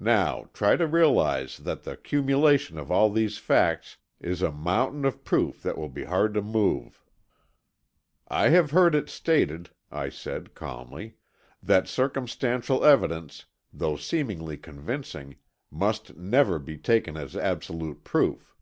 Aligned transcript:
Now, 0.00 0.48
try 0.54 0.76
to 0.78 0.86
realize 0.86 1.58
that 1.58 1.82
the 1.82 1.94
cumulation 1.94 2.78
of 2.78 2.90
all 2.90 3.10
these 3.12 3.36
facts 3.36 3.98
is 4.18 4.40
a 4.40 4.50
mountain 4.50 5.04
of 5.04 5.24
proof 5.24 5.62
that 5.62 5.76
will 5.76 5.90
be 5.90 6.04
hard 6.04 6.32
to 6.32 6.40
move." 6.42 7.02
"I 8.28 8.48
have 8.48 8.70
heard 8.70 8.94
it 8.94 9.10
stated," 9.10 9.68
I 9.92 10.08
said, 10.08 10.54
calmly, 10.54 11.16
"that 11.62 11.86
circumstantial 11.86 12.82
evidence, 12.82 13.44
though 13.70 13.96
seemingly 13.96 14.56
convincing, 14.56 15.36
must 15.70 16.16
never 16.16 16.58
be 16.58 16.78
taken 16.78 17.18
as 17.18 17.36
absolute 17.36 18.04
proof." 18.04 18.56